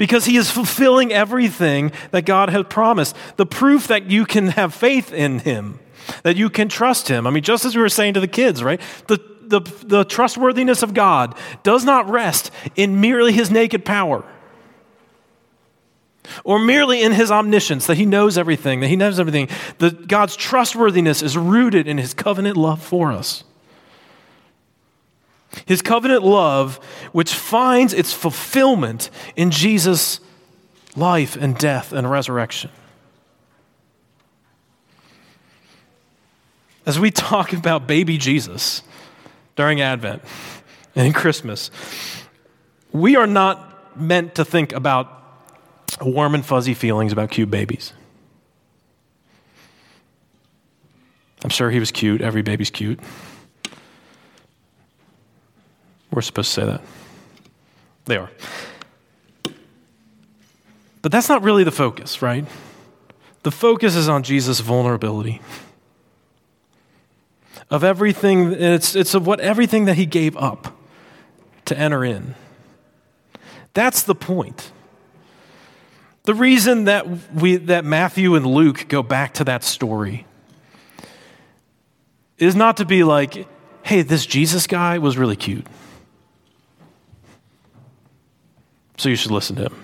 [0.00, 3.14] Because he is fulfilling everything that God had promised.
[3.36, 5.78] The proof that you can have faith in him,
[6.22, 7.26] that you can trust him.
[7.26, 8.80] I mean, just as we were saying to the kids, right?
[9.08, 14.24] The, the, the trustworthiness of God does not rest in merely his naked power
[16.44, 19.50] or merely in his omniscience, that he knows everything, that he knows everything.
[20.06, 23.44] God's trustworthiness is rooted in his covenant love for us.
[25.66, 26.76] His covenant love,
[27.12, 30.20] which finds its fulfillment in Jesus'
[30.96, 32.70] life and death and resurrection.
[36.86, 38.82] As we talk about baby Jesus
[39.56, 40.22] during Advent
[40.96, 41.70] and Christmas,
[42.92, 45.16] we are not meant to think about
[46.00, 47.92] warm and fuzzy feelings about cute babies.
[51.42, 52.20] I'm sure he was cute.
[52.20, 53.00] Every baby's cute.
[56.10, 56.80] We're supposed to say that.
[58.06, 58.30] They are.
[61.02, 62.44] But that's not really the focus, right?
[63.42, 65.40] The focus is on Jesus' vulnerability.
[67.70, 70.76] Of everything, it's, it's of what everything that he gave up
[71.66, 72.34] to enter in.
[73.72, 74.72] That's the point.
[76.24, 80.26] The reason that, we, that Matthew and Luke go back to that story
[82.38, 83.46] is not to be like,
[83.82, 85.66] hey, this Jesus guy was really cute.
[89.00, 89.82] So you should listen to him.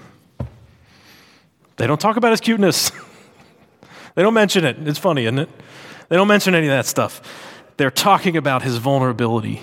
[1.79, 2.93] They don't talk about his cuteness.
[4.15, 4.77] they don't mention it.
[4.87, 5.49] It's funny, isn't it?
[6.11, 7.23] They don't mention any of that stuff.
[7.79, 9.63] They're talking about his vulnerability.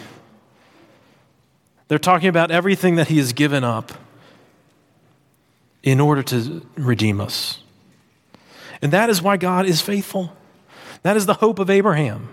[1.88, 3.92] They're talking about everything that he has given up
[5.84, 7.60] in order to redeem us.
[8.82, 10.36] And that is why God is faithful.
[11.04, 12.30] That is the hope of Abraham.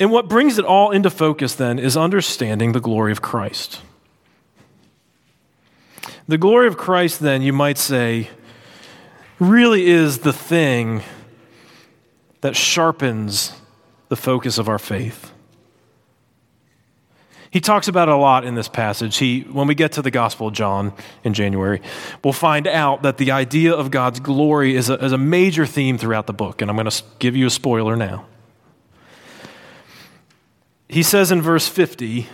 [0.00, 3.82] And what brings it all into focus then is understanding the glory of Christ.
[6.28, 8.28] The glory of Christ, then, you might say,
[9.38, 11.02] really is the thing
[12.42, 13.52] that sharpens
[14.08, 15.32] the focus of our faith.
[17.50, 19.16] He talks about it a lot in this passage.
[19.16, 20.92] He, when we get to the Gospel of John
[21.24, 21.80] in January,
[22.22, 25.96] we'll find out that the idea of God's glory is a, is a major theme
[25.96, 26.60] throughout the book.
[26.60, 28.26] And I'm going to give you a spoiler now.
[30.88, 32.26] He says in verse 50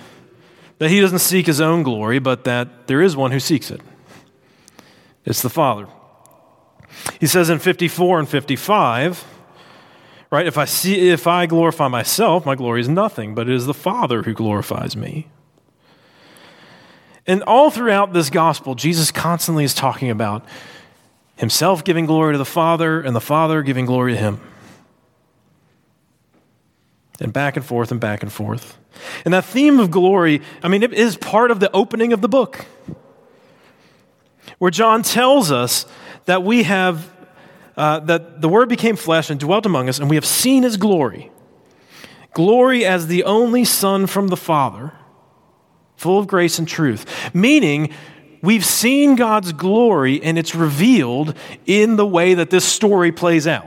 [0.78, 3.80] that he doesn't seek his own glory, but that there is one who seeks it.
[5.24, 5.88] It's the Father.
[7.20, 9.24] He says in 54 and 55
[10.34, 10.48] Right?
[10.48, 13.72] If I see if I glorify myself, my glory is nothing, but it is the
[13.72, 15.28] Father who glorifies me.
[17.24, 20.44] And all throughout this gospel, Jesus constantly is talking about
[21.36, 24.40] himself giving glory to the Father and the Father giving glory to him.
[27.24, 28.78] And back and forth and back and forth.
[29.24, 32.28] And that theme of glory, I mean, it is part of the opening of the
[32.28, 32.66] book,
[34.58, 35.86] where John tells us
[36.26, 37.10] that we have
[37.76, 40.76] uh, that the Word became flesh and dwelt among us, and we have seen his
[40.76, 41.32] glory.
[42.34, 44.92] Glory as the only Son from the Father,
[45.96, 47.34] full of grace and truth.
[47.34, 47.92] Meaning,
[48.42, 51.34] we've seen God's glory, and it's revealed
[51.64, 53.66] in the way that this story plays out.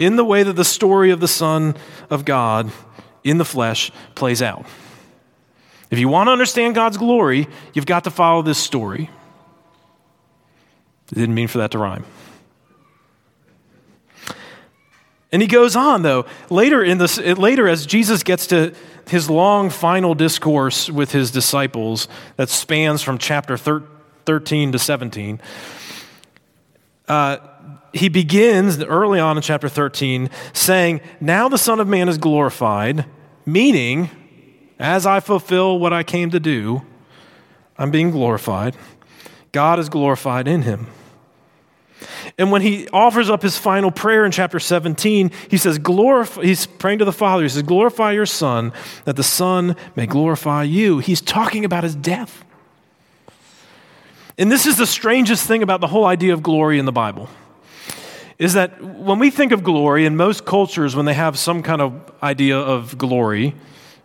[0.00, 1.76] In the way that the story of the Son
[2.08, 2.72] of God
[3.22, 4.64] in the flesh plays out.
[5.90, 9.10] If you want to understand God's glory, you've got to follow this story.
[11.12, 12.06] It didn't mean for that to rhyme.
[15.30, 16.24] And he goes on, though.
[16.48, 18.74] Later, in this, later, as Jesus gets to
[19.06, 25.40] his long final discourse with his disciples that spans from chapter 13 to 17,
[27.06, 27.36] uh,
[27.92, 33.04] he begins early on in chapter 13 saying, Now the Son of Man is glorified,
[33.44, 34.10] meaning,
[34.78, 36.82] as I fulfill what I came to do,
[37.76, 38.76] I'm being glorified.
[39.52, 40.86] God is glorified in him.
[42.38, 46.66] And when he offers up his final prayer in chapter 17, he says, glorify, he's
[46.66, 47.42] praying to the Father.
[47.42, 48.72] He says, Glorify your Son,
[49.04, 50.98] that the Son may glorify you.
[50.98, 52.44] He's talking about his death.
[54.38, 57.28] And this is the strangest thing about the whole idea of glory in the Bible.
[58.40, 61.80] Is that when we think of glory, in most cultures, when they have some kind
[61.80, 63.54] of idea of glory,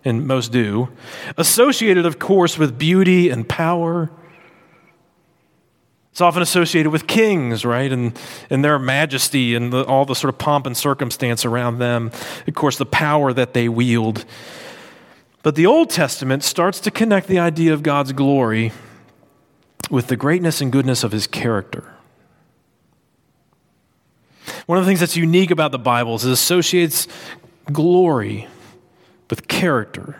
[0.04, 0.90] and most do,
[1.38, 4.12] associated, of course, with beauty and power
[6.12, 7.92] It's often associated with kings, right?
[7.92, 8.18] And,
[8.50, 12.10] and their majesty and the, all the sort of pomp and circumstance around them.
[12.48, 14.24] Of course, the power that they wield.
[15.44, 18.72] But the Old Testament starts to connect the idea of God's glory
[19.92, 21.95] with the greatness and goodness of his character.
[24.66, 27.08] One of the things that's unique about the Bible is it associates
[27.72, 28.48] glory
[29.30, 30.20] with character.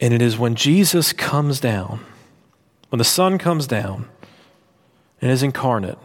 [0.00, 2.00] And it is when Jesus comes down,
[2.88, 4.08] when the Son comes down
[5.20, 5.98] and is incarnate,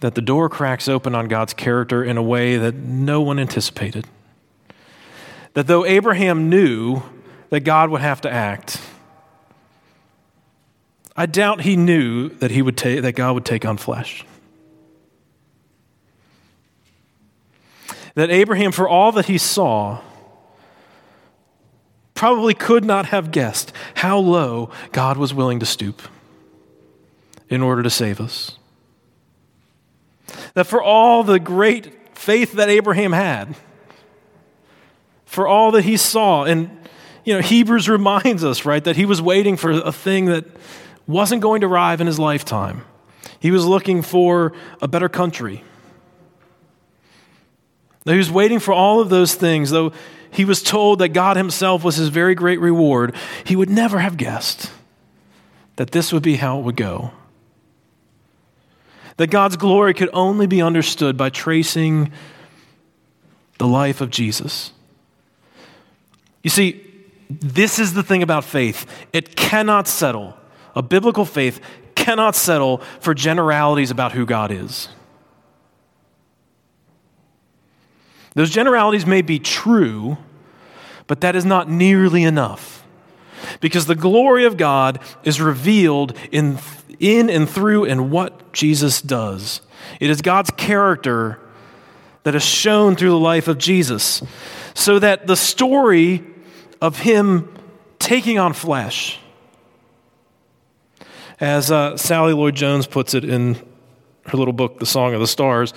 [0.00, 4.06] that the door cracks open on God's character in a way that no one anticipated.
[5.54, 7.02] That though Abraham knew
[7.50, 8.80] that God would have to act,
[11.20, 14.24] I doubt he knew that, he would ta- that God would take on flesh.
[18.14, 20.00] That Abraham, for all that he saw,
[22.14, 26.00] probably could not have guessed how low God was willing to stoop
[27.50, 28.56] in order to save us.
[30.54, 33.56] That for all the great faith that Abraham had,
[35.26, 36.70] for all that he saw, and
[37.26, 40.46] you know, Hebrews reminds us, right, that he was waiting for a thing that
[41.10, 42.84] wasn't going to arrive in his lifetime.
[43.38, 45.64] He was looking for a better country.
[48.06, 49.92] Now, He was waiting for all of those things, though
[50.30, 54.16] he was told that God himself was his very great reward, he would never have
[54.16, 54.70] guessed
[55.76, 57.10] that this would be how it would go.
[59.16, 62.12] That God's glory could only be understood by tracing
[63.58, 64.72] the life of Jesus.
[66.42, 66.86] You see,
[67.28, 70.36] this is the thing about faith it cannot settle
[70.74, 71.60] a biblical faith
[71.94, 74.88] cannot settle for generalities about who God is.
[78.34, 80.16] Those generalities may be true,
[81.06, 82.84] but that is not nearly enough.
[83.60, 86.58] Because the glory of God is revealed in,
[86.98, 89.62] in and through and what Jesus does.
[89.98, 91.40] It is God's character
[92.22, 94.22] that is shown through the life of Jesus.
[94.74, 96.24] So that the story
[96.80, 97.52] of Him
[97.98, 99.18] taking on flesh,
[101.40, 103.56] as uh, Sally Lloyd Jones puts it in
[104.26, 105.72] her little book, The Song of the Stars,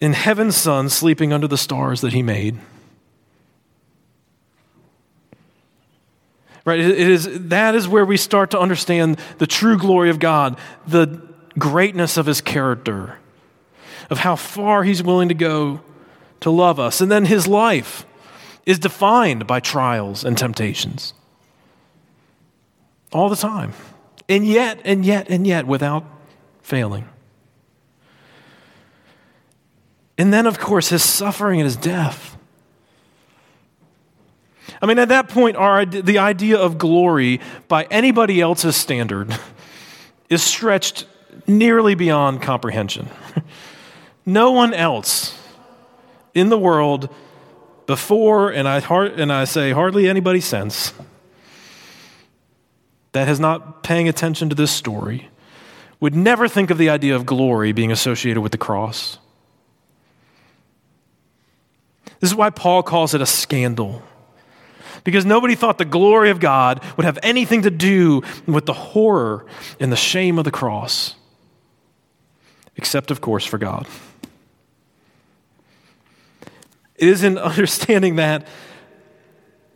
[0.00, 2.58] in heaven's Son, sleeping under the stars that he made.
[6.64, 6.80] Right?
[6.80, 11.22] It is, that is where we start to understand the true glory of God, the
[11.58, 13.18] greatness of his character,
[14.10, 15.80] of how far he's willing to go
[16.40, 17.00] to love us.
[17.00, 18.04] And then his life
[18.66, 21.14] is defined by trials and temptations
[23.12, 23.72] all the time.
[24.28, 26.04] And yet, and yet, and yet, without
[26.62, 27.08] failing.
[30.18, 32.36] And then, of course, his suffering and his death.
[34.80, 39.36] I mean, at that point, our, the idea of glory by anybody else's standard
[40.28, 41.06] is stretched
[41.46, 43.08] nearly beyond comprehension.
[44.26, 45.38] no one else
[46.34, 47.08] in the world
[47.86, 50.92] before, and I, and I say hardly anybody since,
[53.16, 55.30] that is not paying attention to this story
[56.00, 59.18] would never think of the idea of glory being associated with the cross.
[62.20, 64.02] This is why Paul calls it a scandal.
[65.02, 69.46] Because nobody thought the glory of God would have anything to do with the horror
[69.80, 71.14] and the shame of the cross,
[72.76, 73.86] except, of course, for God.
[76.96, 78.46] It is in understanding that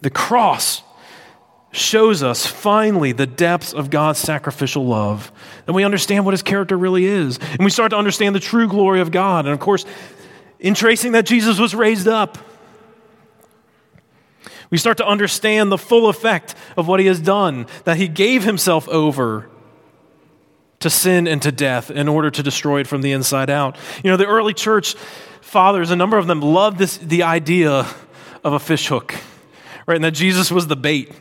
[0.02, 0.82] the cross
[1.72, 5.30] shows us finally the depths of God's sacrificial love.
[5.66, 7.38] And we understand what his character really is.
[7.38, 9.46] And we start to understand the true glory of God.
[9.46, 9.84] And of course,
[10.58, 12.38] in tracing that Jesus was raised up,
[14.70, 18.44] we start to understand the full effect of what he has done, that he gave
[18.44, 19.48] himself over
[20.80, 23.76] to sin and to death in order to destroy it from the inside out.
[24.02, 24.94] You know, the early church
[25.40, 27.86] fathers, a number of them loved this, the idea
[28.42, 29.14] of a fish hook,
[29.86, 29.96] right?
[29.96, 31.12] And that Jesus was the bait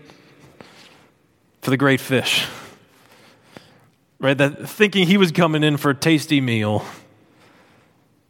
[1.62, 2.47] for the great fish.
[4.20, 4.38] Right?
[4.38, 6.86] That thinking he was coming in for a tasty meal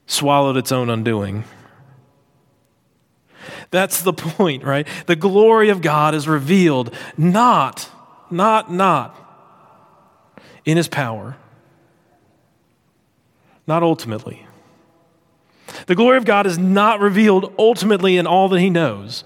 [0.05, 1.43] swallowed its own undoing.
[3.71, 4.87] That's the point, right?
[5.05, 7.89] The glory of God is revealed not,
[8.31, 9.15] not, not
[10.65, 11.37] in his power,
[13.67, 14.45] not ultimately.
[15.85, 19.23] The glory of God is not revealed ultimately in all that he knows.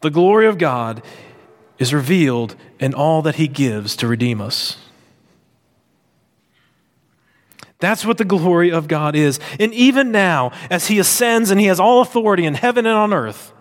[0.00, 1.02] The glory of God
[1.78, 4.76] is revealed in all that he gives to redeem us.
[7.80, 9.40] That's what the glory of God is.
[9.58, 13.12] And even now, as he ascends and he has all authority in heaven and on
[13.12, 13.52] earth,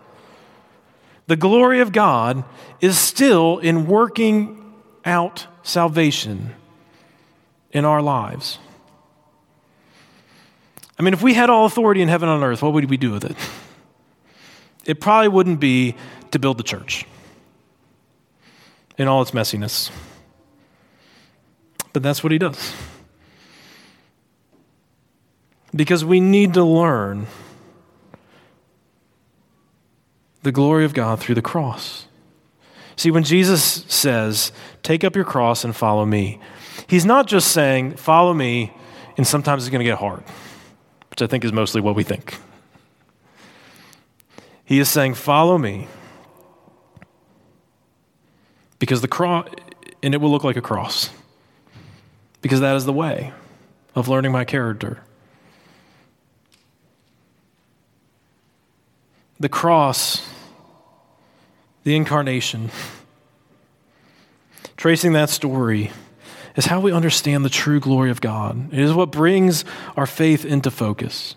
[1.28, 2.44] The glory of God
[2.82, 4.74] is still in working
[5.06, 6.54] out salvation
[7.72, 8.60] in our lives.
[11.00, 12.98] I mean, if we had all authority in heaven and on earth, what would we
[12.98, 13.38] do with it?
[14.86, 15.96] It probably wouldn't be
[16.32, 17.06] to build the church
[18.98, 19.92] in all its messiness.
[21.92, 22.74] But that's what he does.
[25.76, 27.28] Because we need to learn
[30.44, 32.08] the glory of God through the cross.
[32.96, 34.52] See, when Jesus says,
[34.84, 36.40] Take up your cross and follow me,
[36.88, 38.72] he's not just saying, Follow me,
[39.18, 40.24] and sometimes it's going to get hard,
[41.10, 42.38] which I think is mostly what we think.
[44.66, 45.88] He is saying, Follow me,
[48.84, 49.48] because the cross,
[50.04, 51.10] and it will look like a cross,
[52.42, 53.32] because that is the way
[53.96, 55.02] of learning my character.
[59.40, 60.28] The cross
[61.86, 62.72] the incarnation.
[64.76, 65.92] Tracing that story
[66.58, 68.74] is how we understand the true glory of God.
[68.74, 69.64] It is what brings
[69.96, 71.36] our faith into focus.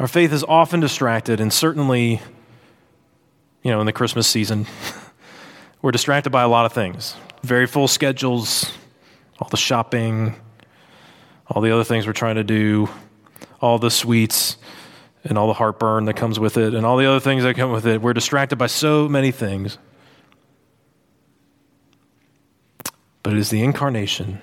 [0.00, 2.20] Our faith is often distracted, and certainly,
[3.62, 4.66] you know, in the Christmas season,
[5.82, 7.16] we're distracted by a lot of things.
[7.42, 8.72] Very full schedules,
[9.38, 10.36] all the shopping,
[11.48, 12.88] all the other things we're trying to do,
[13.60, 14.56] all the sweets,
[15.24, 17.70] and all the heartburn that comes with it and all the other things that come
[17.70, 18.00] with it.
[18.00, 19.78] We're distracted by so many things.
[23.22, 24.40] But it is the incarnation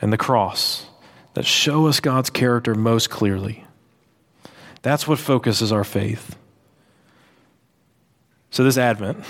[0.00, 0.86] and the cross
[1.34, 3.64] that show us God's character most clearly.
[4.82, 6.36] That's what focuses our faith.
[8.50, 9.24] So, this Advent,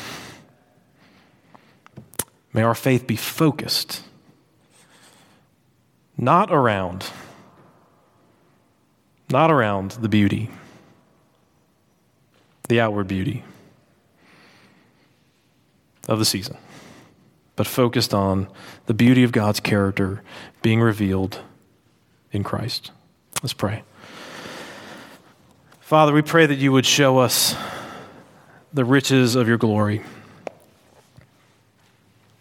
[2.57, 4.03] may our faith be focused,
[6.17, 7.11] not around
[9.29, 10.49] not around the beauty,
[12.69, 13.45] the outward beauty
[16.09, 16.57] of the season,
[17.57, 18.49] but focused on
[18.87, 20.23] the beauty of God's character
[20.63, 21.41] being revealed
[22.31, 22.93] in Christ.
[23.43, 23.83] Let's pray.
[25.81, 27.55] Father, we pray that you would show us
[28.73, 30.03] the riches of your glory.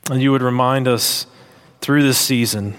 [0.10, 1.26] And you would remind us
[1.82, 2.78] through this season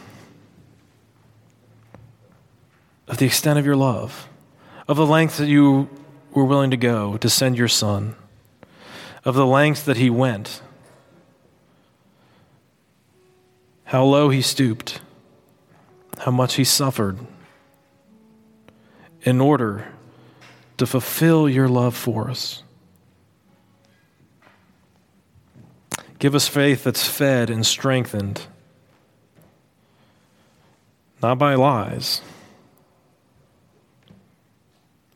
[3.08, 4.28] of the extent of your love,
[4.86, 5.88] of the length that you
[6.32, 8.14] were willing to go to send your son,
[9.24, 10.62] of the length that he went,
[13.84, 15.00] how low he stooped,
[16.18, 17.18] how much he suffered
[19.22, 19.88] in order
[20.76, 22.62] to fulfill your love for us.
[26.18, 28.46] Give us faith that's fed and strengthened,
[31.22, 32.22] not by lies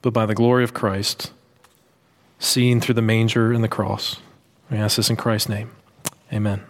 [0.03, 1.33] but by the glory of Christ,
[2.39, 4.17] seen through the manger and the cross.
[4.71, 5.71] We ask this in Christ's name.
[6.33, 6.65] Amen.